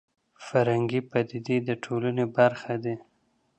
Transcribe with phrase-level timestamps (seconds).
[0.47, 2.95] فرهنګي پدیدې د ټولنې برخه دي